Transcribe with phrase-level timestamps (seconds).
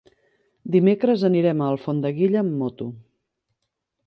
[0.75, 2.89] Dimecres anirem a Alfondeguilla amb moto.